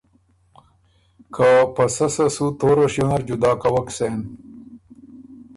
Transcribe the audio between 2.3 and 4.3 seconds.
سُو توره شیو نر جدا کوَک سېن